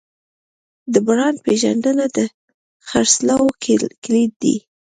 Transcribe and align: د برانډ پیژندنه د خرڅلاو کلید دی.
د 0.93 0.95
برانډ 1.05 1.37
پیژندنه 1.45 2.05
د 2.15 2.17
خرڅلاو 2.87 3.47
کلید 4.03 4.31
دی. 4.43 4.55